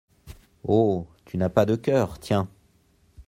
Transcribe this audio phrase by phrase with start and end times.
[0.63, 1.05] Oh!
[1.25, 2.49] tu n'as pas de coeur, tiens!